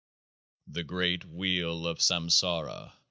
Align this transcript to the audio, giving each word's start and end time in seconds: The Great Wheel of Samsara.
The 0.65 0.81
Great 0.83 1.25
Wheel 1.25 1.85
of 1.85 1.99
Samsara. 1.99 2.93